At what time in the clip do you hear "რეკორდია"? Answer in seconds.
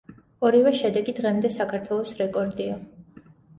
2.25-2.83